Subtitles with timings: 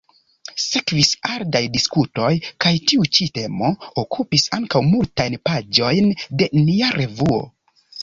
[0.61, 2.31] Sekvis ardaj diskutoj
[2.65, 3.71] kaj tiu ĉi temo
[4.07, 7.43] okupis ankaŭ multajn paĝojn de nia revuo.